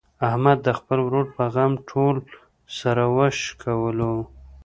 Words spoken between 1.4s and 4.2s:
غم ټول سر و شکولو.